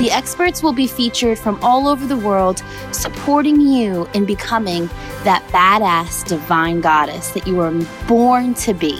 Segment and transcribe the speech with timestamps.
[0.00, 4.86] The experts will be featured from all over the world, supporting you in becoming
[5.24, 7.70] that badass divine goddess that you were
[8.08, 8.98] born to be.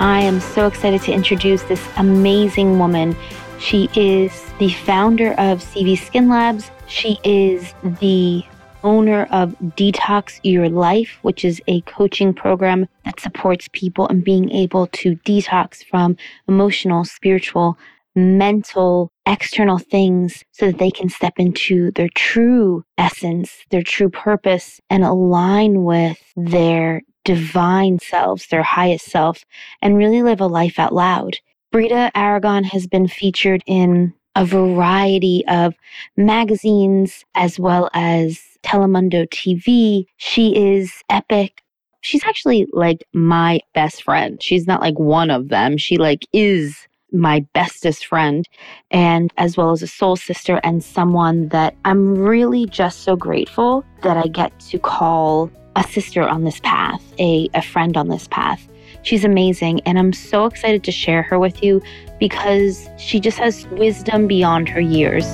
[0.00, 3.14] I am so excited to introduce this amazing woman.
[3.60, 6.72] She is the founder of CV Skin Labs.
[6.88, 8.44] She is the
[8.86, 14.50] owner of Detox Your Life, which is a coaching program that supports people in being
[14.52, 17.76] able to detox from emotional, spiritual,
[18.14, 24.80] mental, external things so that they can step into their true essence, their true purpose,
[24.88, 29.44] and align with their divine selves, their highest self,
[29.82, 31.36] and really live a life out loud.
[31.72, 35.74] Britta Aragon has been featured in a variety of
[36.16, 40.06] magazines as well as Telemundo TV.
[40.16, 41.62] She is epic.
[42.00, 44.42] She's actually like my best friend.
[44.42, 45.76] She's not like one of them.
[45.76, 46.76] She like is
[47.12, 48.44] my bestest friend
[48.90, 53.84] and as well as a soul sister and someone that I'm really just so grateful
[54.02, 58.28] that I get to call a sister on this path, a, a friend on this
[58.28, 58.68] path.
[59.02, 61.80] She's amazing, and I'm so excited to share her with you
[62.18, 65.26] because she just has wisdom beyond her years.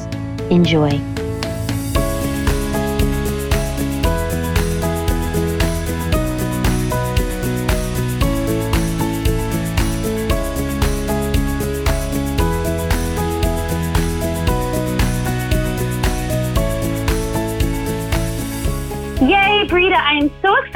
[0.51, 1.01] Enjoy.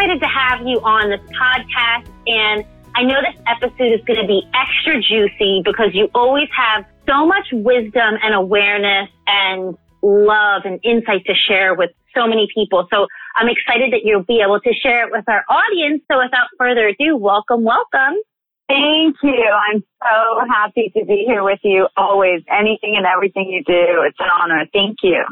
[0.06, 2.06] Excited to have you on this podcast.
[2.26, 6.84] And I know this episode is going to be extra juicy because you always have
[7.06, 12.86] so much wisdom and awareness and love and insight to share with so many people.
[12.90, 16.02] So I'm excited that you'll be able to share it with our audience.
[16.10, 18.16] So without further ado, welcome, welcome.
[18.68, 19.44] Thank you.
[19.70, 22.42] I'm so happy to be here with you always.
[22.50, 24.66] Anything and everything you do, it's an honor.
[24.72, 25.24] Thank you.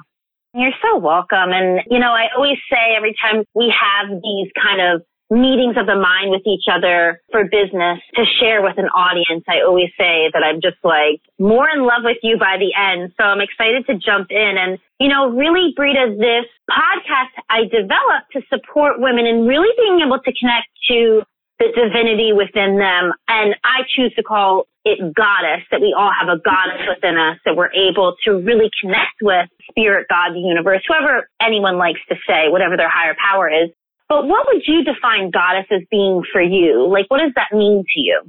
[0.54, 1.50] You're so welcome.
[1.50, 5.86] And, you know, I always say every time we have these kind of meetings of
[5.86, 10.30] the mind with each other for business to share with an audience, I always say
[10.32, 13.12] that I'm just like more in love with you by the end.
[13.18, 18.30] So I'm excited to jump in and, you know, really, Britta, this podcast I developed
[18.34, 21.22] to support women and really being able to connect to
[21.64, 23.12] the divinity within them.
[23.28, 27.38] And I choose to call it goddess, that we all have a goddess within us,
[27.44, 32.16] that we're able to really connect with spirit, God, the universe, whoever anyone likes to
[32.28, 33.70] say, whatever their higher power is.
[34.08, 36.86] But what would you define goddess as being for you?
[36.86, 38.20] Like, what does that mean to you?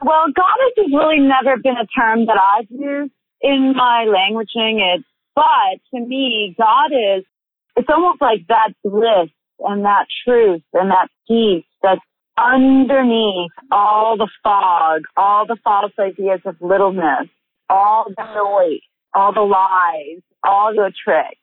[0.00, 4.78] Well, goddess has really never been a term that I've used in my languaging.
[4.78, 5.04] It,
[5.34, 7.24] but to me, God is,
[7.74, 11.64] it's almost like that bliss and that truth and that peace
[12.38, 17.28] underneath all the fog, all the false ideas of littleness,
[17.68, 18.80] all the noise,
[19.14, 21.38] all the lies, all the tricks,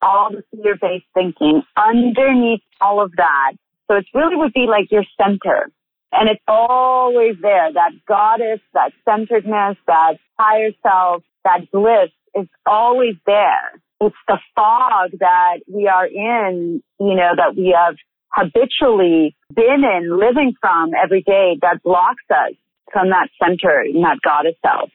[0.00, 3.52] all the fear-based thinking, underneath all of that.
[3.88, 5.70] So it really would be like your center.
[6.12, 7.72] And it's always there.
[7.72, 13.80] That goddess, that centeredness, that higher self, that bliss is always there.
[14.00, 17.96] It's the fog that we are in, you know, that we have
[18.36, 22.52] habitually been in, living from every day that blocks us
[22.92, 24.90] from that center and that goddess self.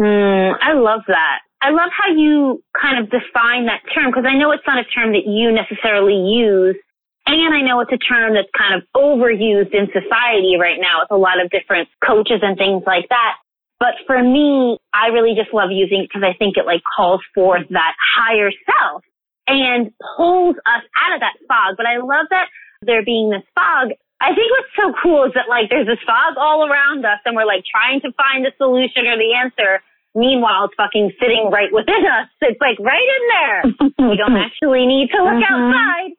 [0.00, 1.40] Mm, I love that.
[1.62, 4.84] I love how you kind of define that term because I know it's not a
[4.84, 6.76] term that you necessarily use.
[7.24, 11.12] And I know it's a term that's kind of overused in society right now with
[11.12, 13.38] a lot of different coaches and things like that.
[13.78, 17.20] But for me, I really just love using it because I think it like calls
[17.34, 19.02] forth that higher self
[19.46, 21.76] and pulls us out of that fog.
[21.76, 22.46] But I love that
[22.82, 23.94] there being this fog.
[24.22, 27.34] I think what's so cool is that like there's this fog all around us and
[27.34, 29.82] we're like trying to find the solution or the answer.
[30.14, 32.28] Meanwhile, it's fucking sitting right within us.
[32.38, 33.60] It's like right in there.
[34.10, 35.74] we don't actually need to look mm-hmm.
[35.74, 36.14] outside.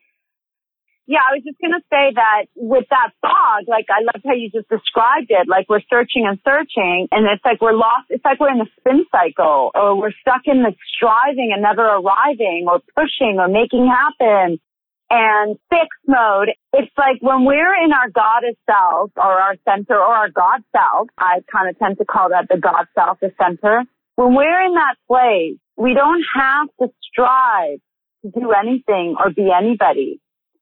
[1.05, 4.33] Yeah, I was just going to say that with that fog, like I loved how
[4.33, 5.51] you just described it.
[5.51, 8.07] Like we're searching and searching and it's like we're lost.
[8.07, 11.83] It's like we're in a spin cycle or we're stuck in the striving and never
[11.83, 14.62] arriving or pushing or making happen
[15.13, 16.49] and fixed mode.
[16.73, 21.09] It's like when we're in our goddess self or our center or our God self,
[21.19, 23.83] I kind of tend to call that the God self, the center.
[24.15, 27.79] when we're in that place, we don't have to strive
[28.25, 30.19] to do anything or be anybody.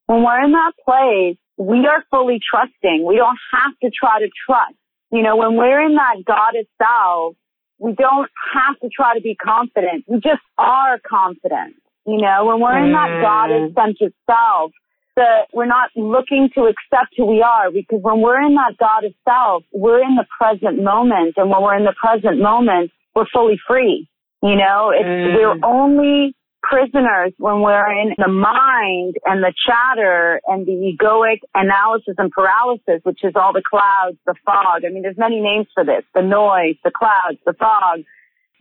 [0.08, 3.06] When we're in that place, we are fully trusting.
[3.08, 4.76] We don't have to try to trust.
[5.14, 7.36] You know, when we're in that goddess self,
[7.78, 10.04] we don't have to try to be confident.
[10.08, 11.76] We just are confident.
[12.06, 13.22] You know, when we're in that mm.
[13.22, 14.72] goddess centered self,
[15.16, 19.14] that we're not looking to accept who we are because when we're in that goddess
[19.28, 21.36] self, we're in the present moment.
[21.38, 24.08] And when we're in the present moment, we're fully free.
[24.42, 25.36] You know, it's, mm.
[25.36, 32.16] we're only prisoners when we're in the mind and the chatter and the egoic analysis
[32.18, 34.86] and paralysis, which is all the clouds, the fog.
[34.86, 36.04] I mean, there's many names for this.
[36.14, 38.02] The noise, the clouds, the fog,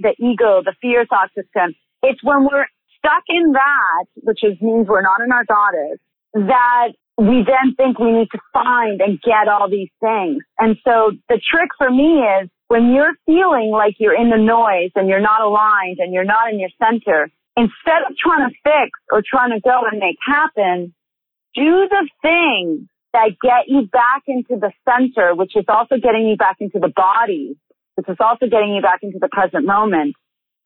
[0.01, 1.75] the ego, the fear thought system.
[2.03, 2.67] It's when we're
[3.00, 5.99] stuck in that, which is, means we're not in our goddess,
[6.35, 10.43] that we then think we need to find and get all these things.
[10.58, 14.93] And so the trick for me is when you're feeling like you're in the noise
[14.94, 18.91] and you're not aligned and you're not in your center, instead of trying to fix
[19.11, 20.94] or trying to go and make happen,
[21.55, 26.37] do the things that get you back into the center, which is also getting you
[26.37, 27.56] back into the body,
[27.96, 30.14] which is also getting you back into the present moment,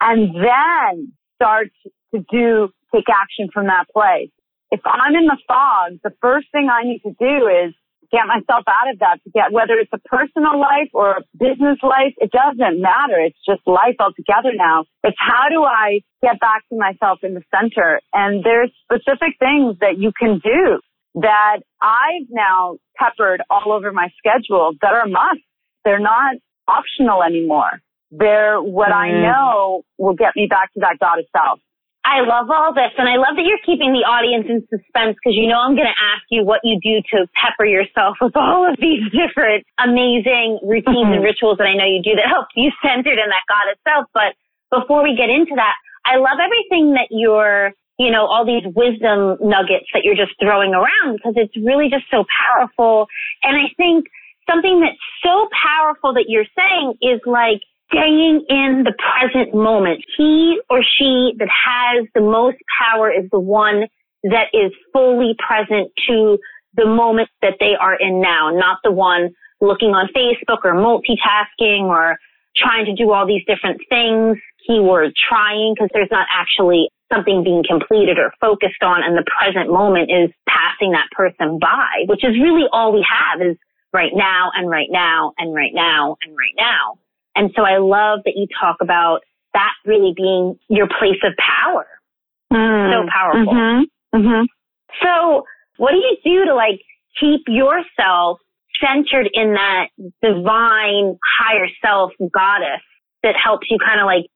[0.00, 1.70] and then start
[2.14, 4.30] to do, take action from that place.
[4.70, 7.74] If I'm in the fog, the first thing I need to do is
[8.10, 11.78] get myself out of that to get whether it's a personal life or a business
[11.82, 13.18] life, it doesn't matter.
[13.18, 14.84] It's just life altogether now.
[15.02, 18.00] It's how do I get back to myself in the center?
[18.12, 20.80] And there's specific things that you can do
[21.16, 25.42] that I've now peppered all over my schedule that are must.
[25.84, 27.82] They're not optional anymore.
[28.10, 28.94] They're what mm.
[28.94, 31.60] I know will get me back to that goddess self.
[32.04, 35.32] I love all this and I love that you're keeping the audience in suspense because
[35.32, 38.68] you know I'm going to ask you what you do to pepper yourself with all
[38.68, 41.16] of these different amazing routines mm-hmm.
[41.16, 44.04] and rituals that I know you do that help you centered in that God itself.
[44.12, 44.36] But
[44.68, 49.40] before we get into that, I love everything that you're, you know, all these wisdom
[49.40, 53.08] nuggets that you're just throwing around because it's really just so powerful.
[53.40, 54.04] And I think
[54.44, 57.64] something that's so powerful that you're saying is like,
[57.94, 60.04] staying in the present moment.
[60.16, 63.84] He or she that has the most power is the one
[64.24, 66.38] that is fully present to
[66.76, 69.30] the moment that they are in now, not the one
[69.60, 72.18] looking on Facebook or multitasking or
[72.56, 77.62] trying to do all these different things, keyword trying, because there's not actually something being
[77.66, 82.34] completed or focused on and the present moment is passing that person by, which is
[82.40, 83.56] really all we have is
[83.92, 86.98] right now and right now and right now and right now.
[87.34, 89.20] And so I love that you talk about
[89.54, 91.86] that really being your place of power.
[92.52, 92.92] Mm.
[92.92, 93.52] So powerful.
[93.52, 94.18] Mm-hmm.
[94.18, 94.44] Mm-hmm.
[95.02, 95.44] So
[95.76, 96.80] what do you do to like
[97.18, 98.38] keep yourself
[98.82, 99.88] centered in that
[100.22, 102.82] divine higher self goddess
[103.22, 104.26] that helps you kind of like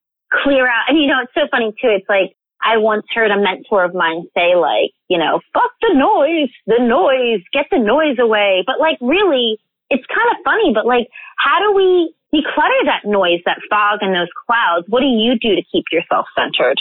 [0.42, 0.88] clear out?
[0.88, 1.90] And you know, it's so funny too.
[1.90, 5.94] It's like, I once heard a mentor of mine say like, you know, fuck the
[5.94, 8.64] noise, the noise, get the noise away.
[8.66, 9.58] But like really,
[9.90, 11.06] it's kind of funny, but like,
[11.38, 14.86] how do we declutter that noise, that fog and those clouds?
[14.88, 16.78] What do you do to keep yourself centered?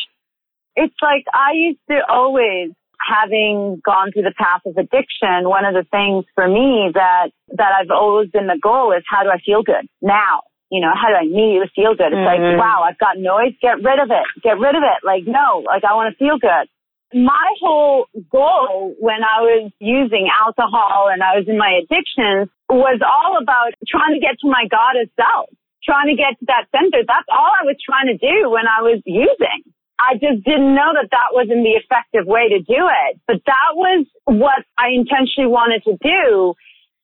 [0.76, 5.74] It's like I used to always having gone through the path of addiction, one of
[5.74, 9.40] the things for me that, that I've always been the goal is how do I
[9.40, 10.42] feel good now?
[10.70, 12.12] You know, how do I immediately feel good?
[12.12, 12.44] It's mm-hmm.
[12.44, 13.56] like, wow, I've got noise.
[13.62, 14.26] Get rid of it.
[14.44, 15.00] Get rid of it.
[15.06, 16.68] Like, no, like I want to feel good
[17.14, 23.00] my whole goal when I was using alcohol and I was in my addictions was
[23.00, 25.50] all about trying to get to my goddess self,
[25.84, 27.04] trying to get to that center.
[27.08, 29.64] That's all I was trying to do when I was using.
[30.00, 33.72] I just didn't know that that wasn't the effective way to do it, but that
[33.74, 36.54] was what I intentionally wanted to do.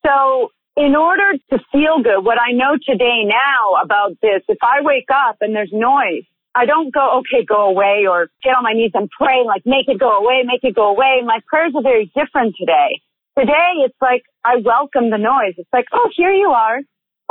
[0.06, 4.82] So in order to feel good, what I know today now about this, if I
[4.82, 8.72] wake up and there's noise, I don't go, okay, go away or get on my
[8.72, 11.20] knees and pray, like make it go away, make it go away.
[11.26, 13.02] My prayers are very different today.
[13.36, 15.54] Today it's like I welcome the noise.
[15.58, 16.78] It's like, oh, here you are.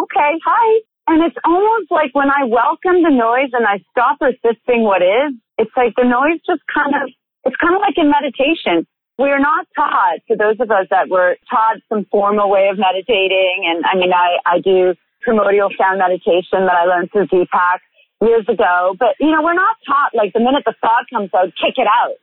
[0.01, 0.82] Okay, hi.
[1.08, 5.36] And it's almost like when I welcome the noise and I stop resisting what is,
[5.58, 7.10] it's like the noise just kind of,
[7.46, 8.88] it's kind of like in meditation.
[9.20, 12.80] We are not taught, for those of us that were taught some formal way of
[12.80, 17.80] meditating, and I mean, I, I do primordial sound meditation that I learned through Deepak
[18.25, 18.96] years ago.
[18.98, 21.88] But, you know, we're not taught like the minute the thought comes out, kick it
[21.88, 22.15] out,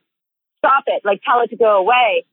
[0.59, 2.25] stop it, like tell it to go away.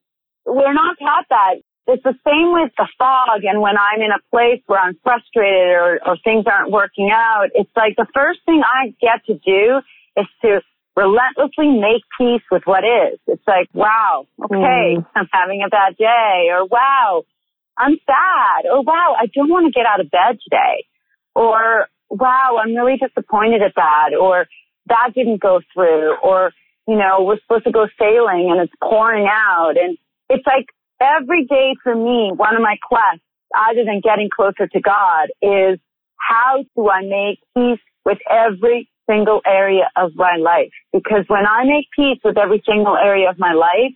[0.45, 1.55] We're not taught that.
[1.87, 5.71] It's the same with the fog and when I'm in a place where I'm frustrated
[5.71, 9.79] or, or things aren't working out, it's like the first thing I get to do
[10.17, 10.61] is to
[10.97, 13.19] relentlessly make peace with what is.
[13.27, 15.05] It's like, wow, okay, mm.
[15.15, 17.23] I'm having a bad day or wow,
[17.77, 20.83] I'm sad or wow, I don't want to get out of bed today
[21.35, 24.47] or wow, I'm really disappointed at that, or
[24.87, 26.51] that didn't go through, or,
[26.87, 29.73] you know, we're supposed to go sailing and it's pouring out.
[29.77, 29.97] And
[30.29, 30.67] it's like
[31.01, 33.23] every day for me, one of my quests,
[33.55, 35.79] other than getting closer to God, is
[36.17, 40.71] how do I make peace with every single area of my life?
[40.91, 43.93] Because when I make peace with every single area of my life,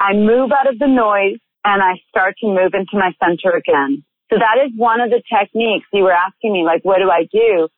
[0.00, 4.04] I move out of the noise and I start to move into my center again.
[4.30, 7.24] So that is one of the techniques you were asking me, like, what do I
[7.32, 7.68] do?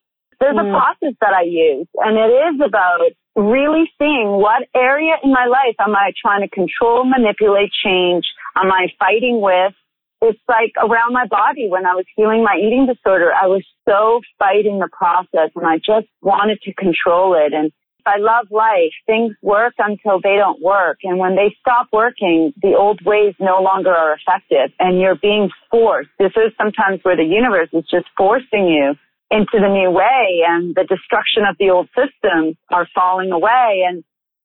[0.40, 0.68] There's mm.
[0.68, 3.00] a process that I use and it is about
[3.36, 8.24] really seeing what area in my life am I trying to control, manipulate, change?
[8.56, 9.74] Am I fighting with?
[10.22, 14.20] It's like around my body when I was healing my eating disorder, I was so
[14.38, 17.54] fighting the process and I just wanted to control it.
[17.54, 17.72] And
[18.06, 18.92] I love life.
[19.06, 20.98] Things work until they don't work.
[21.02, 25.50] And when they stop working, the old ways no longer are effective and you're being
[25.70, 26.10] forced.
[26.18, 28.94] This is sometimes where the universe is just forcing you
[29.30, 33.84] into the new way and the destruction of the old systems are falling away.
[33.86, 34.02] And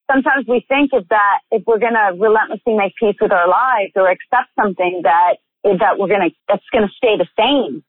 [0.10, 3.94] sometimes we think of that if we're going to relentlessly make peace with our lives
[3.96, 7.84] or accept something that that we're going to that's going to stay the same.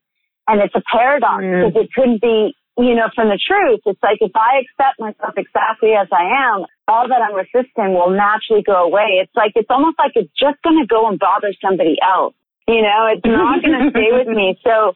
[0.49, 1.67] And it's a paradox mm.
[1.67, 3.81] because it couldn't be you know, from the truth.
[3.87, 8.13] It's like if I accept myself exactly as I am, all that I'm resisting will
[8.13, 9.25] naturally go away.
[9.25, 12.35] It's like, it's almost like it's just going to go and bother somebody else.
[12.69, 14.61] You know, it's not going to stay with me.
[14.63, 14.93] So,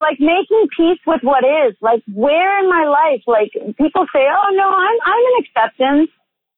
[0.00, 4.50] like making peace with what is, like where in my life, like people say, oh
[4.54, 6.10] no, I'm, I'm in acceptance.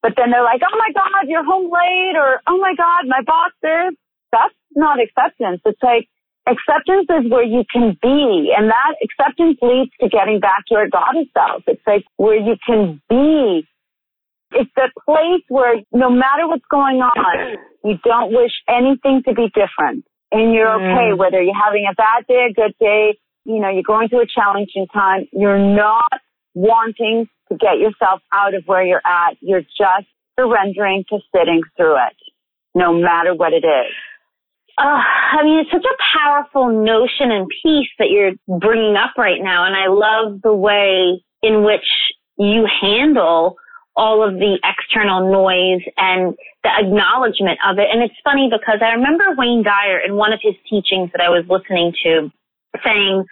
[0.02, 3.22] But then they're like, oh my God, you're home late or, oh my God, my
[3.24, 3.96] boss this.
[4.32, 5.60] That's not acceptance.
[5.64, 6.08] It's like,
[6.47, 10.88] acceptance is where you can be and that acceptance leads to getting back to your
[10.88, 11.62] goddess self.
[11.66, 13.66] It's like where you can be.
[14.52, 19.47] It's the place where no matter what's going on, you don't wish anything to be
[19.54, 20.94] different and you're mm.
[20.94, 24.23] okay, whether you're having a bad day, a good day, you know, you're going through
[24.23, 25.26] a challenging time.
[25.32, 26.11] You're not
[26.54, 29.37] wanting to get yourself out of where you're at.
[29.40, 30.06] You're just
[30.38, 32.16] surrendering to sitting through it,
[32.75, 33.94] no matter what it is.
[34.80, 39.66] I mean, it's such a powerful notion and piece that you're bringing up right now.
[39.66, 41.87] And I love the way in which
[42.38, 43.56] you handle
[43.96, 46.34] all of the external noise and
[46.64, 47.88] the acknowledgement of it.
[47.92, 51.28] And it's funny because I remember Wayne Dyer in one of his teachings that I
[51.28, 52.30] was listening to
[52.84, 53.25] saying,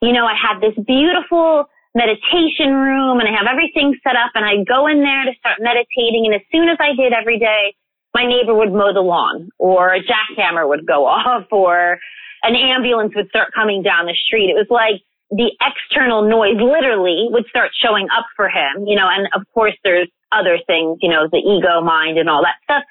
[0.00, 4.44] you know, I have this beautiful meditation room and I have everything set up and
[4.44, 6.24] I go in there to start meditating.
[6.26, 7.74] And as soon as I did every day,
[8.14, 11.98] my neighbor would mow the lawn or a jackhammer would go off or
[12.42, 14.48] an ambulance would start coming down the street.
[14.48, 19.08] It was like the external noise literally would start showing up for him, you know,
[19.10, 22.84] and of course there's other things, you know, the ego mind and all that stuff.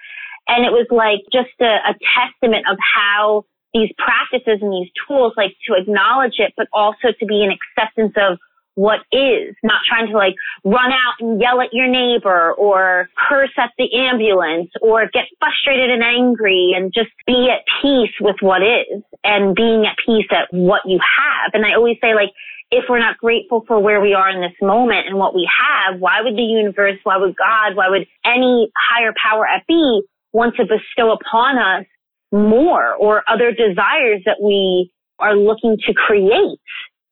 [0.48, 5.34] And it was like just a, a testament of how these practices and these tools,
[5.38, 8.38] like to acknowledge it, but also to be an acceptance of
[8.76, 13.54] what is, not trying to like run out and yell at your neighbor or curse
[13.58, 18.62] at the ambulance or get frustrated and angry and just be at peace with what
[18.62, 21.52] is and being at peace at what you have.
[21.54, 22.30] And I always say like,
[22.72, 26.00] if we're not grateful for where we are in this moment and what we have,
[26.00, 30.02] why would the universe, why would God, why would any higher power at be
[30.32, 31.86] want to bestow upon us
[32.32, 36.58] more or other desires that we are looking to create?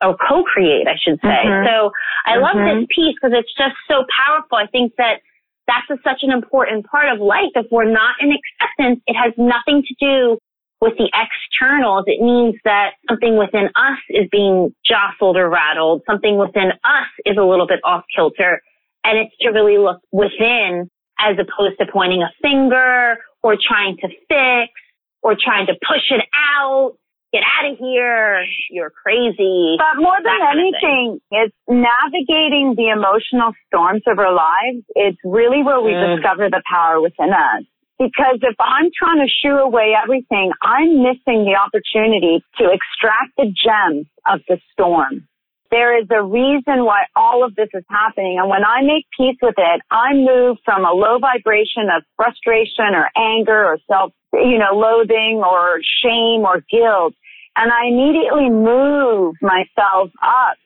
[0.01, 1.46] Or co-create, I should say.
[1.46, 1.67] Mm-hmm.
[1.67, 1.91] So
[2.25, 2.43] I mm-hmm.
[2.43, 4.58] love this piece because it's just so powerful.
[4.58, 5.22] I think that
[5.67, 7.53] that's a, such an important part of life.
[7.55, 10.38] If we're not in acceptance, it has nothing to do
[10.81, 12.05] with the externals.
[12.08, 16.01] It means that something within us is being jostled or rattled.
[16.10, 18.62] Something within us is a little bit off kilter.
[19.03, 20.89] And it's to really look within
[21.20, 24.74] as opposed to pointing a finger or trying to fix
[25.22, 26.98] or trying to push it out
[27.32, 28.44] get out of here.
[28.70, 29.78] You're crazy.
[29.78, 34.84] But more than anything, it's navigating the emotional storms of our lives.
[34.96, 36.16] It's really where we mm.
[36.16, 37.64] discover the power within us.
[37.98, 43.54] Because if I'm trying to shoo away everything, I'm missing the opportunity to extract the
[43.54, 45.28] gems of the storm.
[45.70, 48.40] There is a reason why all of this is happening.
[48.42, 52.92] And when I make peace with it, I move from a low vibration of frustration
[52.92, 57.14] or anger or self, you know, loathing or shame or guilt
[57.55, 60.58] and I immediately move myself up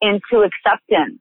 [0.00, 1.20] into acceptance.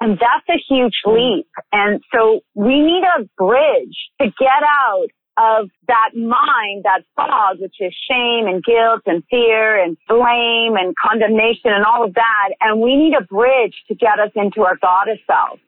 [0.00, 1.14] And that's a huge mm.
[1.14, 1.48] leap.
[1.72, 5.08] And so we need a bridge to get out
[5.38, 10.94] of that mind, that fog, which is shame and guilt and fear and blame and
[10.96, 12.50] condemnation and all of that.
[12.60, 15.60] And we need a bridge to get us into our goddess self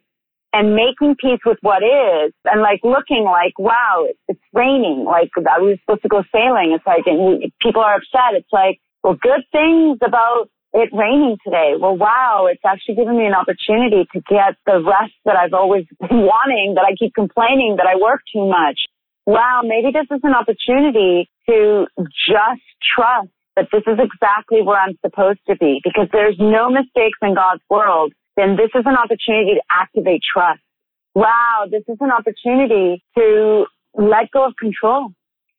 [0.53, 5.05] and making peace with what is and like looking like, wow, it's raining.
[5.05, 6.73] Like I was supposed to go sailing.
[6.75, 8.35] It's like, and people are upset.
[8.35, 11.75] It's like, well, good things about it raining today.
[11.79, 15.85] Well, wow, it's actually given me an opportunity to get the rest that I've always
[16.01, 18.79] been wanting, that I keep complaining that I work too much.
[19.27, 22.67] Wow, maybe this is an opportunity to just
[22.97, 27.35] trust that this is exactly where I'm supposed to be because there's no mistakes in
[27.35, 28.13] God's world.
[28.41, 30.65] Then this is an opportunity to activate trust.
[31.15, 35.13] Wow, this is an opportunity to let go of control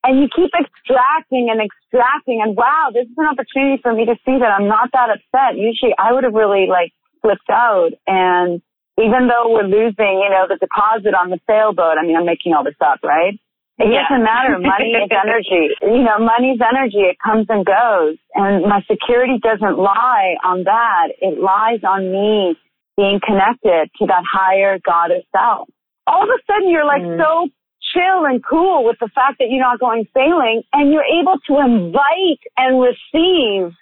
[0.04, 4.16] and you keep extracting and extracting and wow, this is an opportunity for me to
[4.26, 5.62] see that I'm not that upset.
[5.62, 6.90] Usually I would have really like
[7.22, 8.64] flipped out and
[8.98, 12.54] even though we're losing, you know, the deposit on the sailboat, I mean, I'm making
[12.54, 13.38] all this up, right?
[13.78, 14.10] It yeah.
[14.10, 14.58] doesn't matter.
[14.58, 15.70] Money is energy.
[15.82, 17.06] You know, money's energy.
[17.06, 18.18] It comes and goes.
[18.34, 21.14] And my security doesn't lie on that.
[21.22, 22.58] It lies on me
[22.98, 25.70] being connected to that higher goddess self.
[26.08, 27.18] All of a sudden you're like mm.
[27.18, 27.50] so
[27.94, 31.60] chill and cool with the fact that you're not going sailing and you're able to
[31.60, 33.74] invite and receive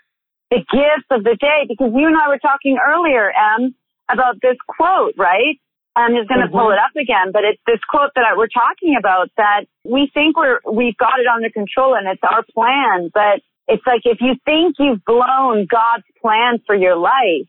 [0.49, 3.75] the gifts of the day because you and I were talking earlier, Em,
[4.09, 5.59] about this quote, right?
[5.95, 6.57] I'm just going to mm-hmm.
[6.57, 10.09] pull it up again, but it's this quote that I, we're talking about that we
[10.13, 14.17] think we're, we've got it under control and it's our plan, but it's like if
[14.21, 17.45] you think you've blown God's plan for your life,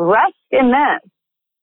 [0.00, 1.10] rest in this.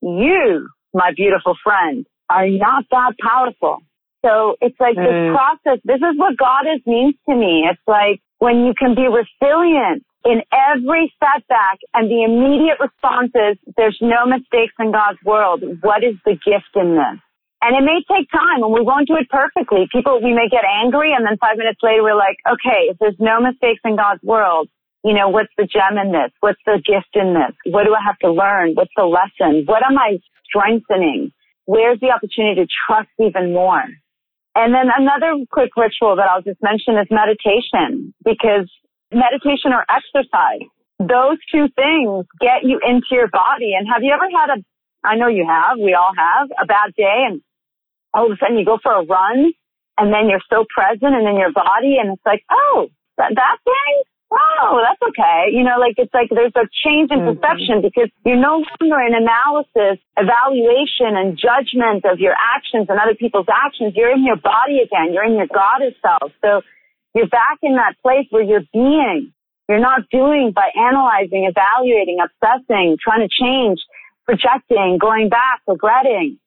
[0.02, 3.80] You, my beautiful friend, are not that powerful.
[4.26, 5.06] So it's like mm.
[5.06, 5.80] this process.
[5.84, 7.66] This is what Goddess means to me.
[7.70, 13.58] It's like when you can be resilient in every setback and the immediate response is
[13.78, 15.64] there's no mistakes in God's world.
[15.82, 17.20] What is the gift in this?
[17.62, 19.88] And it may take time and we won't do it perfectly.
[19.92, 23.18] People, we may get angry and then five minutes later we're like, okay, if there's
[23.18, 24.70] no mistakes in God's world,
[25.04, 26.32] you know, what's the gem in this?
[26.40, 27.56] What's the gift in this?
[27.72, 28.74] What do I have to learn?
[28.74, 29.64] What's the lesson?
[29.66, 31.32] What am I strengthening?
[31.66, 33.84] Where's the opportunity to trust even more?
[34.56, 38.66] And then another quick ritual that I'll just mention is meditation because
[39.14, 40.66] meditation or exercise,
[40.98, 43.78] those two things get you into your body.
[43.78, 44.64] And have you ever had a,
[45.06, 47.42] I know you have, we all have, a bad day and
[48.14, 49.54] all of a sudden you go for a run
[49.98, 53.58] and then you're so present and in your body and it's like, oh, that, that
[53.64, 53.96] thing?
[54.32, 55.52] Oh, that's okay.
[55.52, 57.40] You know, like it's like there's a change in mm-hmm.
[57.40, 63.16] perception because you're no longer in analysis, evaluation and judgment of your actions and other
[63.16, 63.94] people's actions.
[63.96, 65.14] You're in your body again.
[65.14, 66.32] You're in your goddess self.
[66.42, 66.62] So
[67.16, 69.34] you're back in that place where you're being.
[69.70, 73.80] You're not doing by analyzing, evaluating, obsessing, trying to change,
[74.26, 76.40] projecting, going back, regretting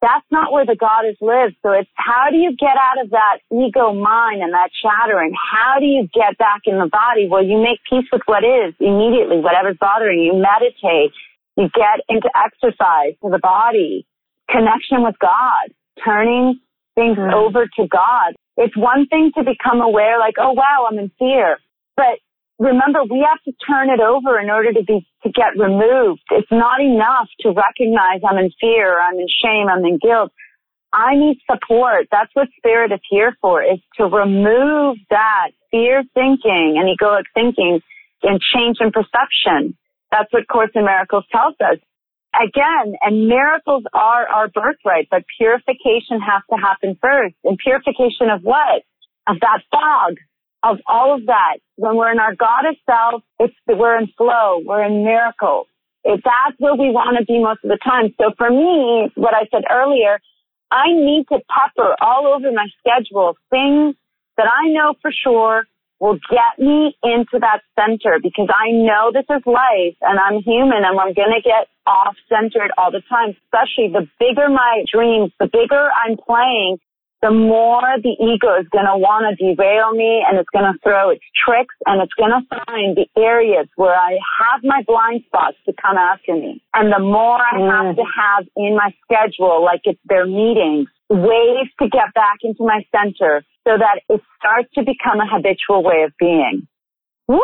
[0.00, 1.54] that's not where the goddess lives.
[1.62, 5.32] So it's how do you get out of that ego mind and that chattering?
[5.32, 7.28] How do you get back in the body?
[7.28, 10.34] Well, you make peace with what is immediately, whatever's bothering you.
[10.34, 11.12] Meditate.
[11.56, 14.06] You get into exercise for the body,
[14.50, 15.72] connection with God,
[16.04, 16.60] turning
[16.94, 17.32] things mm.
[17.32, 18.34] over to God.
[18.56, 21.58] It's one thing to become aware, like, oh wow, I'm in fear.
[21.96, 22.18] But
[22.58, 26.22] remember, we have to turn it over in order to be, to get removed.
[26.30, 30.32] It's not enough to recognize I'm in fear, I'm in shame, I'm in guilt.
[30.92, 32.06] I need support.
[32.12, 37.80] That's what spirit is here for, is to remove that fear thinking and egoic thinking
[38.22, 39.76] and change in perception.
[40.12, 41.78] That's what Course in Miracles tells us.
[42.34, 47.34] Again, and miracles are our birthright, but purification has to happen first.
[47.42, 48.82] And purification of what?
[49.26, 50.14] Of that fog,
[50.64, 51.58] of all of that.
[51.76, 55.66] When we're in our goddess self, it's we're in flow, we're in miracles.
[56.04, 58.14] If that's where we want to be most of the time.
[58.18, 60.20] So for me, what I said earlier,
[60.70, 63.94] I need to pepper all over my schedule things
[64.36, 65.66] that I know for sure
[66.00, 70.84] will get me into that center because I know this is life and I'm human
[70.84, 75.32] and I'm going to get off centered all the time, especially the bigger my dreams,
[75.38, 76.78] the bigger I'm playing,
[77.24, 80.78] the more the ego is going to want to derail me and it's going to
[80.84, 85.24] throw its tricks and it's going to find the areas where I have my blind
[85.24, 86.62] spots to come after me.
[86.74, 87.72] And the more I mm.
[87.72, 92.60] have to have in my schedule, like it's their meetings, ways to get back into
[92.60, 96.68] my center so that it starts to become a habitual way of being.
[97.26, 97.40] Woo,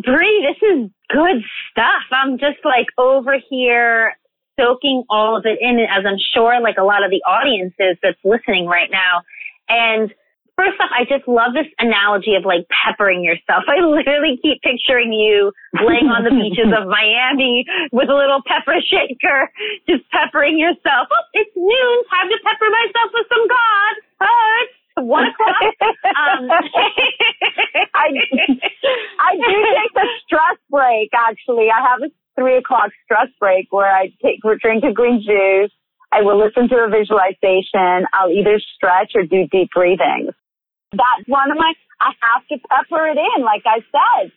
[0.00, 2.06] Brie, this is good stuff.
[2.12, 4.14] I'm just like over here
[4.58, 8.18] soaking all of it in as I'm sure like a lot of the audiences that's
[8.24, 9.22] listening right now.
[9.68, 10.12] And
[10.56, 13.64] first off, I just love this analogy of like peppering yourself.
[13.68, 18.78] I literally keep picturing you laying on the beaches of Miami with a little pepper
[18.80, 19.50] shaker,
[19.88, 21.10] just peppering yourself.
[21.10, 21.96] Oh, it's noon.
[22.10, 23.94] Time to pepper myself with some God.
[24.24, 25.58] Oh, it's one o'clock.
[26.14, 26.46] um,
[27.94, 28.06] I,
[29.18, 31.10] I do take the stress break.
[31.14, 35.72] Actually, I have a three o'clock stress break where I take drink a green juice.
[36.12, 38.06] I will listen to a visualization.
[38.12, 40.30] I'll either stretch or do deep breathing.
[40.92, 41.72] That's one of my.
[42.00, 44.32] I have to pepper it in, like I said.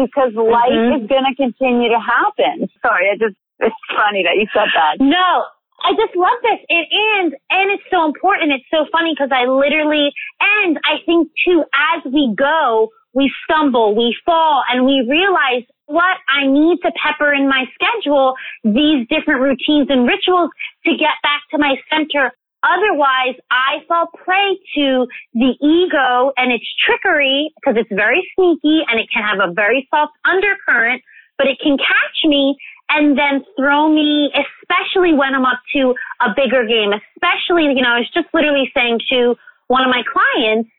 [0.00, 1.04] because life mm-hmm.
[1.04, 2.68] is going to continue to happen.
[2.80, 4.96] Sorry, I just, it's funny that you said that.
[4.96, 5.44] No,
[5.84, 6.60] I just love this.
[6.68, 8.52] It and and it's so important.
[8.52, 13.94] It's so funny because I literally and I think too as we go, we stumble,
[13.94, 19.42] we fall, and we realize what I need to pepper in my schedule these different
[19.42, 20.50] routines and rituals
[20.86, 22.30] to get back to my center.
[22.62, 29.00] Otherwise, I fall prey to the ego and its trickery because it's very sneaky and
[29.00, 31.02] it can have a very soft undercurrent,
[31.38, 32.56] but it can catch me
[32.90, 37.96] and then throw me, especially when I'm up to a bigger game, especially, you know,
[37.96, 39.34] I was just literally saying to
[39.68, 40.70] one of my clients,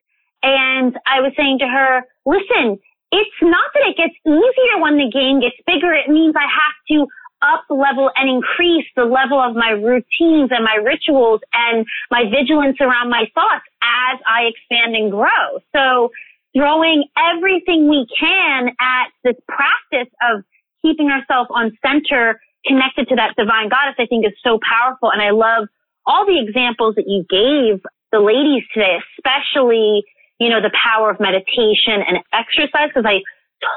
[0.44, 2.80] and I was saying to her, listen,
[3.12, 5.94] it's not that it gets easier when the game gets bigger.
[5.94, 7.08] It means I have to
[7.42, 12.78] up level and increase the level of my routines and my rituals and my vigilance
[12.80, 15.60] around my thoughts as I expand and grow.
[15.76, 16.12] So
[16.56, 20.44] throwing everything we can at this practice of
[20.82, 25.12] keeping ourselves on center, connected to that divine goddess, I think is so powerful.
[25.12, 25.68] And I love
[26.06, 30.04] all the examples that you gave the ladies today, especially,
[30.42, 33.22] you know, the power of meditation and exercise, because I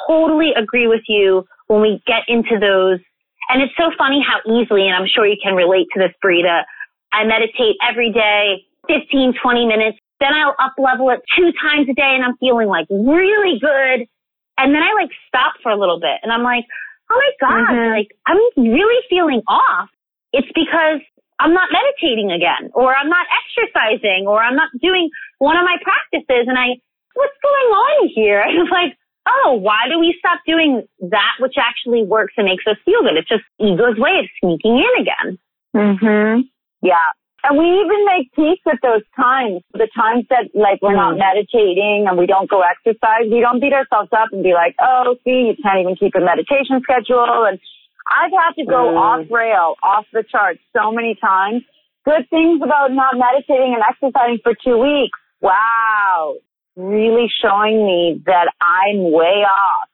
[0.09, 3.05] totally agree with you when we get into those.
[3.53, 6.65] And it's so funny how easily, and I'm sure you can relate to this, Britta.
[7.13, 9.99] I meditate every day, 15, 20 minutes.
[10.21, 14.09] Then I'll up level it two times a day and I'm feeling like really good.
[14.57, 16.65] And then I like stop for a little bit and I'm like,
[17.13, 17.93] oh my God, mm-hmm.
[17.93, 19.91] like I'm really feeling off.
[20.33, 21.05] It's because
[21.39, 25.77] I'm not meditating again, or I'm not exercising, or I'm not doing one of my
[25.83, 26.47] practices.
[26.47, 26.79] And I,
[27.15, 28.41] what's going on here?
[28.47, 32.65] And it's like, oh, why do we stop doing that which actually works and makes
[32.67, 33.17] us feel good?
[33.17, 35.39] It's just ego's way of sneaking in again.
[35.75, 36.41] Mm-hmm.
[36.83, 37.09] Yeah.
[37.45, 39.61] And we even make peace with those times.
[39.75, 41.21] The times that like we're not mm.
[41.21, 45.17] meditating and we don't go exercise, we don't beat ourselves up and be like, oh,
[45.25, 47.45] see, you can't even keep a meditation schedule.
[47.45, 47.61] And
[48.09, 48.97] I've had to go mm.
[48.97, 51.63] off rail, off the charts so many times.
[52.05, 55.19] Good things about not meditating and exercising for two weeks.
[55.41, 56.37] Wow.
[56.77, 59.89] Really showing me that I'm way off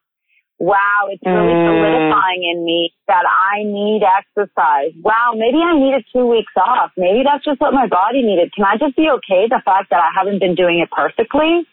[0.61, 1.67] wow, it's really mm.
[1.67, 4.93] solidifying in me that I need exercise.
[5.01, 6.93] Wow, maybe I needed two weeks off.
[6.97, 8.53] Maybe that's just what my body needed.
[8.53, 11.67] Can I just be okay the fact that I haven't been doing it perfectly?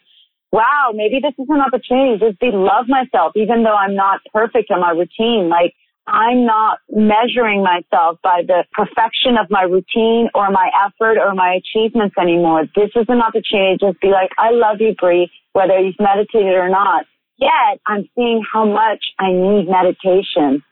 [0.50, 4.24] Wow, maybe this is an opportunity to just be love myself, even though I'm not
[4.32, 5.52] perfect in my routine.
[5.52, 5.76] Like,
[6.08, 11.60] I'm not measuring myself by the perfection of my routine or my effort or my
[11.60, 12.64] achievements anymore.
[12.74, 16.54] This is an opportunity to just be like, I love you, Brie, whether you've meditated
[16.54, 17.04] or not
[17.38, 20.62] yet I'm seeing how much I need meditation.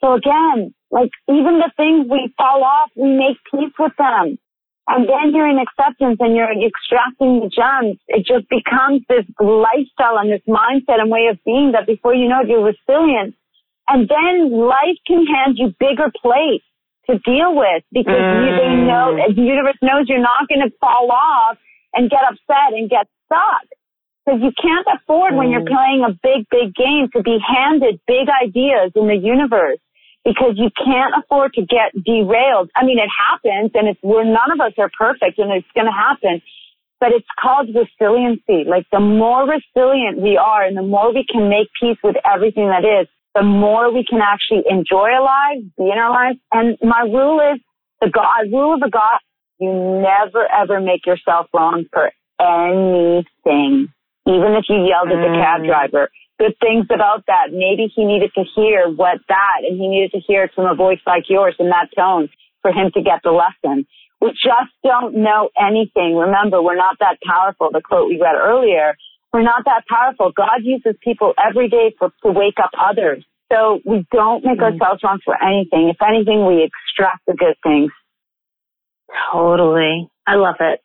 [0.00, 4.38] So again, like even the things we fall off, we make peace with them.
[4.88, 7.98] And then you're in acceptance and you're extracting the gems.
[8.08, 12.28] It just becomes this lifestyle and this mindset and way of being that before you
[12.28, 13.34] know it, you're resilient.
[13.88, 16.64] And then life can hand you bigger plates
[17.08, 18.44] to deal with because mm.
[18.44, 19.34] you, they know, mm.
[19.34, 21.56] the universe knows you're not going to fall off
[21.94, 23.64] and get upset and get stuck.
[24.24, 25.72] Because you can't afford when you're mm.
[25.72, 29.80] playing a big, big game to be handed big ideas in the universe
[30.22, 32.68] because you can't afford to get derailed.
[32.76, 35.86] I mean, it happens and it's, we're, none of us are perfect and it's going
[35.86, 36.42] to happen,
[37.00, 38.68] but it's called resiliency.
[38.68, 42.68] Like the more resilient we are and the more we can make peace with everything
[42.68, 46.38] that is, the more we can actually enjoy our lives, be in our lives.
[46.50, 47.60] And my rule is
[48.00, 49.18] the God, rule of the God,
[49.60, 53.88] you never ever make yourself wrong for anything
[54.28, 55.66] even if you yelled at the cab mm.
[55.66, 56.10] driver.
[56.38, 57.50] Good things about that.
[57.50, 60.76] Maybe he needed to hear what that, and he needed to hear it from a
[60.76, 62.28] voice like yours in that tone
[62.62, 63.86] for him to get the lesson.
[64.20, 66.14] We just don't know anything.
[66.14, 67.70] Remember, we're not that powerful.
[67.72, 68.96] The quote we read earlier,
[69.32, 70.32] we're not that powerful.
[70.34, 73.24] God uses people every day for, to wake up others.
[73.52, 75.88] So we don't make mm ourselves wrong for anything.
[75.88, 77.90] If anything, we extract the good things.
[79.32, 80.08] Totally.
[80.26, 80.80] I love it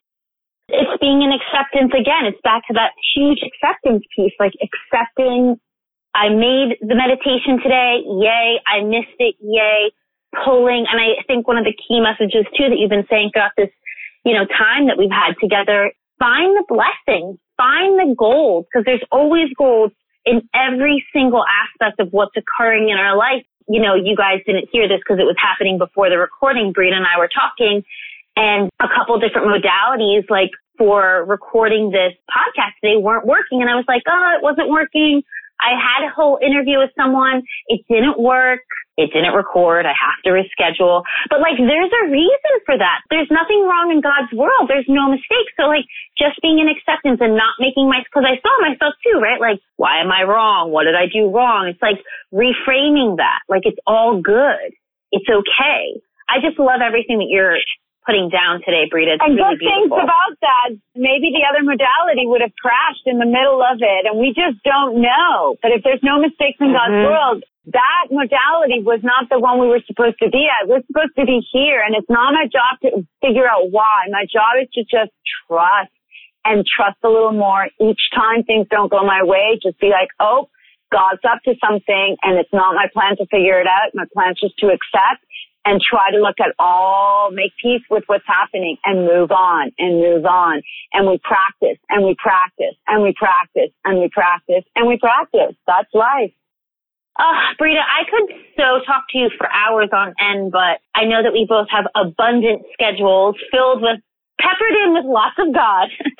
[0.70, 2.26] it's being an acceptance again.
[2.26, 5.60] It's back to that huge acceptance piece, like accepting
[6.14, 8.06] I made the meditation today.
[8.06, 8.62] Yay.
[8.66, 9.36] I missed it.
[9.42, 9.92] Yay.
[10.46, 10.86] Pulling.
[10.90, 13.70] And I think one of the key messages too that you've been saying throughout this,
[14.24, 19.04] you know, time that we've had together, find the blessings, find the gold, because there's
[19.12, 19.92] always gold
[20.26, 23.46] in every single aspect of what's occurring in our life.
[23.70, 26.74] You know, you guys didn't hear this because it was happening before the recording.
[26.74, 27.84] Britta and I were talking
[28.36, 33.76] and a couple different modalities like for recording this podcast they weren't working and I
[33.76, 35.22] was like, oh, it wasn't working.
[35.64, 37.42] I had a whole interview with someone.
[37.72, 38.60] It didn't work.
[39.00, 39.88] It didn't record.
[39.88, 41.02] I have to reschedule.
[41.32, 43.02] But like, there's a reason for that.
[43.10, 44.70] There's nothing wrong in God's world.
[44.70, 45.50] There's no mistake.
[45.58, 45.88] So like,
[46.20, 49.42] just being in acceptance and not making my, cause I saw myself too, right?
[49.42, 50.70] Like, why am I wrong?
[50.70, 51.72] What did I do wrong?
[51.72, 51.98] It's like
[52.30, 53.42] reframing that.
[53.50, 54.78] Like, it's all good.
[55.10, 55.98] It's okay.
[56.30, 57.58] I just love everything that you're
[58.06, 59.18] putting down today, Britta.
[59.18, 60.76] It's and really good things about that.
[60.96, 64.60] Maybe the other modality would have crashed in the middle of it, and we just
[64.64, 65.56] don't know.
[65.64, 66.80] But if there's no mistakes in mm-hmm.
[66.80, 67.38] God's world,
[67.72, 70.68] that modality was not the one we were supposed to be at.
[70.68, 74.12] We're supposed to be here, and it's not my job to figure out why.
[74.12, 75.16] My job is to just
[75.48, 75.96] trust
[76.44, 77.72] and trust a little more.
[77.80, 80.52] Each time things don't go my way, just be like, oh,
[80.92, 83.96] God's up to something, and it's not my plan to figure it out.
[83.96, 85.24] My plan is just to accept
[85.66, 90.00] and try to look at all, make peace with what's happening and move on and
[90.00, 90.62] move on.
[90.92, 95.56] And we practice and we practice and we practice and we practice and we practice.
[95.68, 96.32] That's life.
[97.20, 101.22] Oh, Britta, I could so talk to you for hours on end, but I know
[101.22, 104.00] that we both have abundant schedules filled with
[104.44, 105.88] peppered in with lots of God.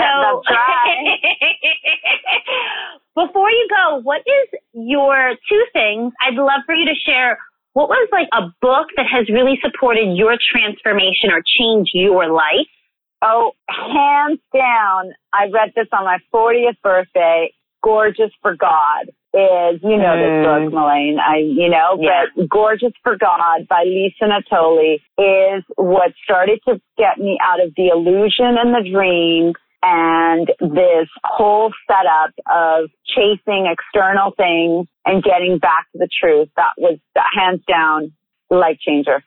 [0.00, 0.42] so,
[3.26, 6.12] before you go, what is your two things?
[6.20, 7.38] I'd love for you to share.
[7.74, 12.66] What was like a book that has really supported your transformation or changed your life?
[13.22, 15.12] Oh, hands down.
[15.32, 17.52] I read this on my 40th birthday.
[17.82, 20.22] Gorgeous for God is, you know, mm.
[20.24, 22.24] this book, Melaine, I, you know, yeah.
[22.34, 27.74] but Gorgeous for God by Lisa Natoli is what started to get me out of
[27.76, 35.58] the illusion and the dream and this whole setup of chasing external things and getting
[35.58, 36.48] back to the truth.
[36.56, 38.12] That was hands down
[38.50, 39.22] life changer.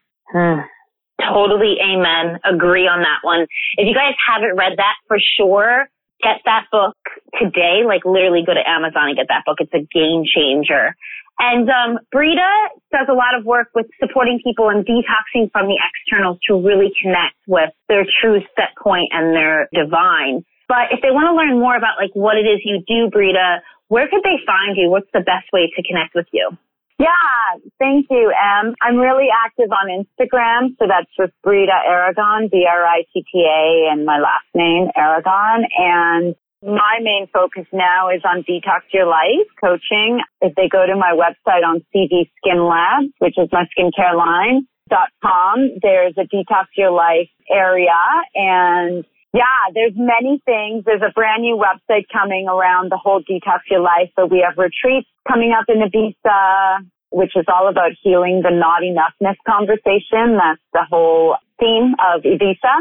[1.21, 2.39] Totally amen.
[2.43, 3.45] Agree on that one.
[3.77, 5.87] If you guys haven't read that for sure,
[6.21, 6.97] get that book
[7.39, 7.83] today.
[7.85, 9.57] Like literally go to Amazon and get that book.
[9.59, 10.95] It's a game changer.
[11.39, 12.51] And um, Britta
[12.91, 16.91] does a lot of work with supporting people and detoxing from the externals to really
[17.01, 20.43] connect with their true set point and their divine.
[20.67, 23.63] But if they want to learn more about like what it is you do, Britta,
[23.87, 24.89] where could they find you?
[24.89, 26.51] What's the best way to connect with you?
[26.99, 28.75] Yeah, thank you, Em.
[28.81, 34.89] I'm really active on Instagram, so that's just Britta Aragon, B-R-I-T-T-A, and my last name,
[34.97, 35.63] Aragon.
[35.77, 40.19] And my main focus now is on Detox Your Life coaching.
[40.41, 44.67] If they go to my website on CV Skin Labs, which is my skincare line,
[44.89, 47.95] dot com, there's a Detox Your Life area
[48.35, 50.85] and yeah, there's many things.
[50.85, 54.09] There's a brand new website coming around the whole Detox Your Life.
[54.17, 58.81] So we have retreats coming up in Ibiza, which is all about healing the not
[58.81, 60.37] enoughness conversation.
[60.37, 62.75] That's the whole theme of Ibiza.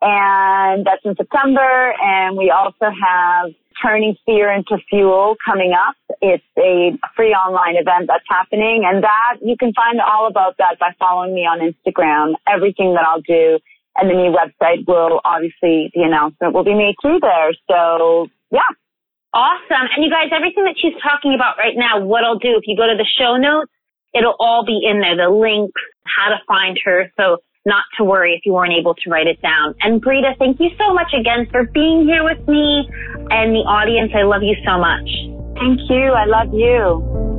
[0.00, 1.94] And that's in September.
[2.02, 3.50] And we also have
[3.82, 5.96] Turning Fear into Fuel coming up.
[6.22, 8.84] It's a free online event that's happening.
[8.86, 12.34] And that, you can find all about that by following me on Instagram.
[12.48, 13.58] Everything that I'll do
[13.96, 17.52] and the new website will obviously, the announcement will be made through there.
[17.70, 18.68] So yeah.
[19.34, 19.88] Awesome.
[19.96, 22.76] And you guys, everything that she's talking about right now, what I'll do, if you
[22.76, 23.72] go to the show notes,
[24.12, 27.10] it'll all be in there, the links, how to find her.
[27.16, 29.74] So not to worry if you weren't able to write it down.
[29.80, 32.88] And Britta, thank you so much again for being here with me
[33.30, 34.12] and the audience.
[34.14, 35.08] I love you so much.
[35.56, 36.12] Thank you.
[36.12, 37.31] I love you.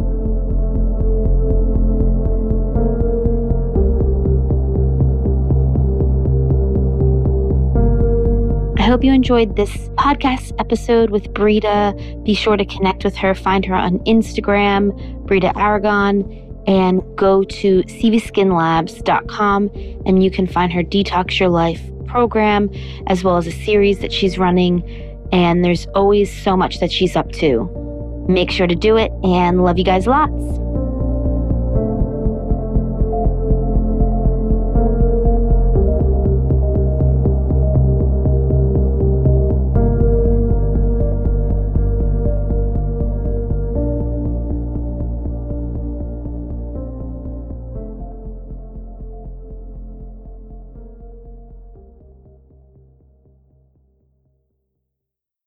[8.83, 11.95] I hope you enjoyed this podcast episode with Britta.
[12.23, 14.91] Be sure to connect with her, find her on Instagram,
[15.25, 16.29] Britta Aragon,
[16.67, 19.71] and go to cvskinlabs.com
[20.05, 22.69] and you can find her Detox Your Life program
[23.07, 24.83] as well as a series that she's running.
[25.31, 28.25] And there's always so much that she's up to.
[28.27, 30.62] Make sure to do it and love you guys lots.